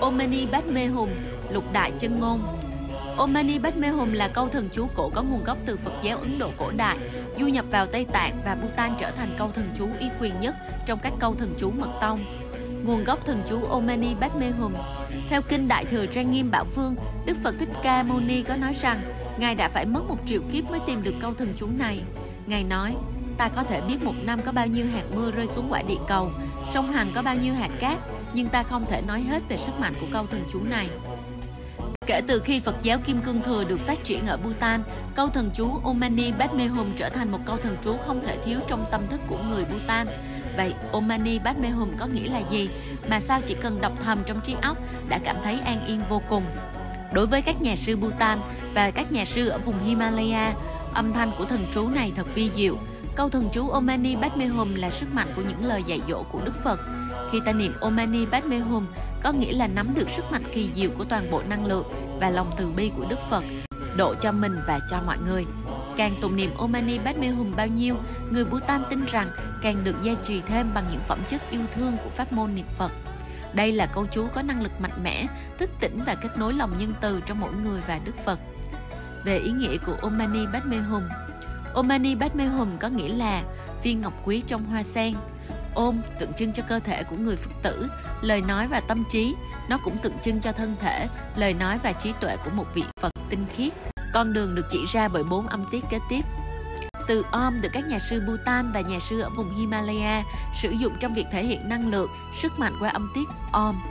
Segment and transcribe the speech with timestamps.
[0.00, 1.10] Omani Bát Mê Hùng,
[1.50, 2.42] lục đại chân ngôn
[3.16, 6.18] Omani Bát Mê Hùng là câu thần chú cổ có nguồn gốc từ Phật giáo
[6.18, 6.98] Ấn Độ cổ đại,
[7.38, 10.54] du nhập vào Tây Tạng và Bhutan trở thành câu thần chú uy quyền nhất
[10.86, 12.24] trong các câu thần chú mật tông.
[12.84, 14.74] Nguồn gốc thần chú Omani Bát Mê Hùng
[15.28, 16.94] Theo kinh Đại Thừa Trang Nghiêm Bảo Phương,
[17.26, 19.02] Đức Phật Thích Ca Mâu Ni có nói rằng
[19.38, 22.02] Ngài đã phải mất một triệu kiếp mới tìm được câu thần chú này.
[22.46, 22.96] Ngài nói,
[23.38, 25.98] ta có thể biết một năm có bao nhiêu hạt mưa rơi xuống quả địa
[26.08, 26.30] cầu,
[26.72, 27.98] sông Hằng có bao nhiêu hạt cát,
[28.34, 30.88] nhưng ta không thể nói hết về sức mạnh của câu thần chú này.
[32.06, 34.82] Kể từ khi Phật giáo Kim Cương Thừa được phát triển ở Bhutan,
[35.14, 38.60] câu thần chú Omani Padme Hum trở thành một câu thần chú không thể thiếu
[38.68, 40.06] trong tâm thức của người Bhutan.
[40.56, 42.68] Vậy Omani Padme Hum có nghĩa là gì?
[43.10, 44.78] Mà sao chỉ cần đọc thầm trong trí óc
[45.08, 46.44] đã cảm thấy an yên vô cùng?
[47.12, 48.38] Đối với các nhà sư Bhutan
[48.74, 50.52] và các nhà sư ở vùng Himalaya,
[50.94, 52.76] âm thanh của thần chú này thật vi diệu.
[53.16, 56.40] Câu thần chú Omani Padme Hum là sức mạnh của những lời dạy dỗ của
[56.44, 56.80] Đức Phật.
[57.32, 58.86] Khi ta niệm Omani Padme Hum,
[59.22, 61.84] có nghĩa là nắm được sức mạnh kỳ diệu của toàn bộ năng lượng
[62.20, 63.44] và lòng từ bi của Đức Phật,
[63.96, 65.46] độ cho mình và cho mọi người.
[65.96, 67.96] Càng tụng niệm Omani Padme Hum bao nhiêu,
[68.30, 69.30] người Bhutan tin rằng
[69.62, 72.66] càng được gia trì thêm bằng những phẩm chất yêu thương của pháp môn niệm
[72.76, 72.92] Phật.
[73.52, 75.26] Đây là câu chú có năng lực mạnh mẽ,
[75.58, 78.38] thức tỉnh và kết nối lòng nhân từ trong mỗi người và Đức Phật.
[79.24, 81.02] Về ý nghĩa của Omani Padme Hum
[81.74, 83.42] Omani Padme Hum có nghĩa là
[83.82, 85.14] viên ngọc quý trong hoa sen.
[85.74, 87.88] Ôm tượng trưng cho cơ thể của người Phật tử,
[88.20, 89.34] lời nói và tâm trí.
[89.68, 92.84] Nó cũng tượng trưng cho thân thể, lời nói và trí tuệ của một vị
[93.00, 93.72] Phật tinh khiết.
[94.14, 96.22] Con đường được chỉ ra bởi bốn âm tiết kế tiếp.
[97.08, 100.22] Từ Om được các nhà sư Bhutan và nhà sư ở vùng Himalaya
[100.62, 102.10] sử dụng trong việc thể hiện năng lượng,
[102.42, 103.82] sức mạnh qua âm tiết Om.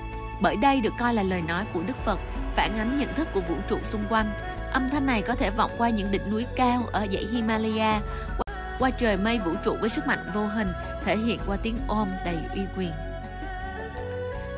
[0.41, 2.19] Bởi đây được coi là lời nói của Đức Phật,
[2.55, 4.31] phản ánh nhận thức của vũ trụ xung quanh.
[4.71, 8.01] Âm thanh này có thể vọng qua những đỉnh núi cao ở dãy Himalaya,
[8.79, 10.67] qua trời mây vũ trụ với sức mạnh vô hình,
[11.09, 12.91] thể hiện qua tiếng ôm đầy uy quyền.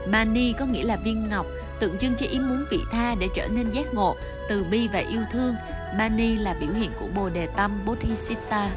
[0.08, 1.46] Mani có nghĩa là viên ngọc,
[1.80, 4.16] tượng trưng cho ý muốn vị tha để trở nên giác ngộ,
[4.50, 5.56] từ bi và yêu thương.
[5.98, 8.72] Mani là biểu hiện của Bồ Đề Tâm Bodhisatta.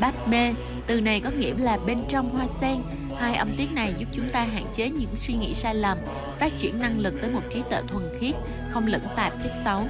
[0.00, 0.54] Bát mê,
[0.86, 2.76] từ này có nghĩa là bên trong hoa sen.
[3.18, 5.98] Hai âm tiết này giúp chúng ta hạn chế những suy nghĩ sai lầm,
[6.38, 8.34] phát triển năng lực tới một trí tuệ thuần khiết,
[8.70, 9.82] không lẫn tạp chất xấu.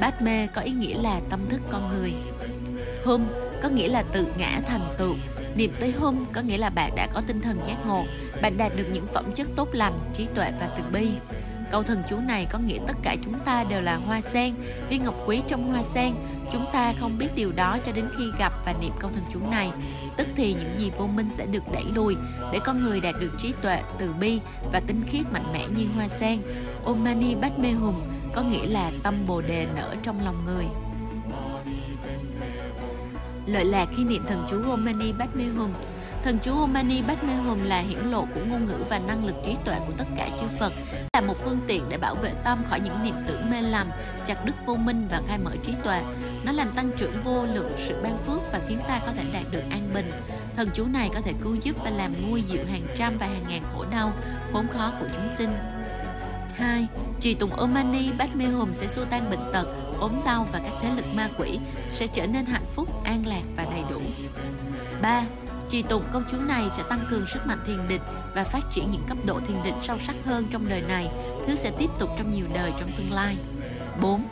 [0.00, 2.14] Bát mê có ý nghĩa là tâm thức con người.
[3.04, 3.26] Hum
[3.62, 5.14] có nghĩa là tự ngã thành tựu.
[5.56, 8.04] Niệm tới hum có nghĩa là bạn đã có tinh thần giác ngộ,
[8.42, 11.08] bạn đạt được những phẩm chất tốt lành, trí tuệ và từ bi.
[11.70, 14.54] Câu thần chú này có nghĩa tất cả chúng ta đều là hoa sen,
[14.90, 16.14] viên ngọc quý trong hoa sen.
[16.52, 19.40] Chúng ta không biết điều đó cho đến khi gặp và niệm câu thần chú
[19.50, 19.70] này.
[20.16, 22.16] Tức thì những gì vô minh sẽ được đẩy lùi
[22.52, 24.40] để con người đạt được trí tuệ, từ bi
[24.72, 26.38] và tinh khiết mạnh mẽ như hoa sen.
[26.84, 27.94] Om Mani Padme Hum
[28.32, 30.64] có nghĩa là tâm Bồ đề nở trong lòng người.
[33.46, 35.72] Lợi lạc khi niệm thần chú Om Mani Padme Hum
[36.22, 39.34] Thần chú Om Mani Padme Hum là hiển lộ của ngôn ngữ và năng lực
[39.44, 40.72] trí tuệ của tất cả chư Phật,
[41.12, 43.86] là một phương tiện để bảo vệ tâm khỏi những niệm tưởng mê lầm,
[44.26, 46.02] chặt đứt vô minh và khai mở trí tuệ.
[46.44, 49.44] Nó làm tăng trưởng vô lượng sự ban phước và khiến ta có thể đạt
[49.50, 50.12] được an bình.
[50.56, 53.44] Thần chú này có thể cứu giúp và làm nguôi dịu hàng trăm và hàng
[53.48, 54.12] ngàn khổ đau,
[54.52, 55.50] khốn khó của chúng sinh.
[56.56, 56.86] 2.
[57.20, 57.74] Trì tụng Om
[58.18, 59.66] Bát Mê Hùng sẽ xua tan bệnh tật,
[60.00, 61.58] ốm đau và các thế lực ma quỷ,
[61.90, 64.00] sẽ trở nên hạnh phúc, an lạc và đầy đủ.
[65.02, 65.22] 3.
[65.70, 68.02] Trì tụng câu chú này sẽ tăng cường sức mạnh thiền định
[68.34, 71.08] và phát triển những cấp độ thiền định sâu sắc hơn trong đời này,
[71.46, 73.36] thứ sẽ tiếp tục trong nhiều đời trong tương lai.
[74.00, 74.22] 4.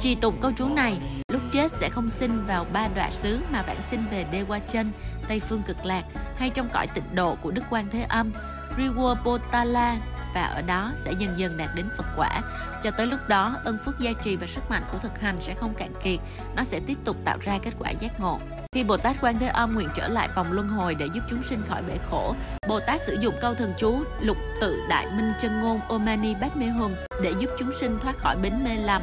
[0.00, 0.98] Trì tụng câu chú này,
[1.28, 4.58] lúc chết sẽ không sinh vào ba đoạn xứ mà vãng sinh về Đê Qua
[4.58, 4.92] Chân,
[5.28, 6.04] Tây Phương Cực Lạc
[6.36, 8.32] hay trong cõi tịnh độ của Đức Quan Thế Âm,
[8.78, 9.96] Riwabotala
[10.34, 12.40] và ở đó sẽ dần dần đạt đến Phật quả.
[12.84, 15.54] Cho tới lúc đó, ân phước gia trì và sức mạnh của thực hành sẽ
[15.54, 16.18] không cạn kiệt,
[16.56, 18.40] nó sẽ tiếp tục tạo ra kết quả giác ngộ.
[18.72, 21.42] Khi Bồ Tát Quan Thế Âm nguyện trở lại vòng luân hồi để giúp chúng
[21.42, 22.34] sinh khỏi bể khổ,
[22.68, 26.66] Bồ Tát sử dụng câu thần chú lục tự đại minh chân ngôn Omani Padme
[26.66, 29.02] Hum để giúp chúng sinh thoát khỏi bến mê lầm.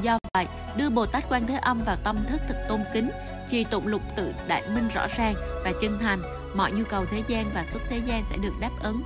[0.00, 0.46] Do vậy,
[0.76, 3.10] đưa Bồ Tát Quan Thế Âm vào tâm thức thật tôn kính,
[3.50, 5.34] trì tụng lục tự đại minh rõ ràng
[5.64, 6.22] và chân thành,
[6.54, 9.02] mọi nhu cầu thế gian và xuất thế gian sẽ được đáp ứng.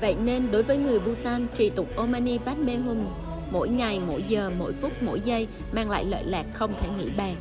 [0.00, 3.06] Vậy nên đối với người Bhutan, trì tụng Omani Padme Hum
[3.50, 7.10] mỗi ngày, mỗi giờ, mỗi phút, mỗi giây mang lại lợi lạc không thể nghĩ
[7.16, 7.36] bàn.